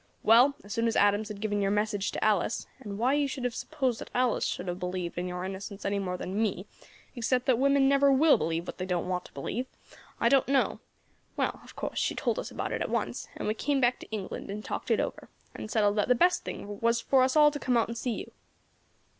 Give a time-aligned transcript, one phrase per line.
[0.23, 3.43] "Well, as soon as Adams had given your message to Alice and why you should
[3.43, 6.65] have supposed that Alice should have believed in your innocence any more than me,
[7.15, 9.67] except that women never will believe what they don't want to believe,
[10.19, 10.79] I don't know
[11.37, 14.09] well, of course, she told us about it at once, and we came back to
[14.09, 17.51] England and talked it over, and settled that the best thing was for us all
[17.51, 18.31] to come out and see you."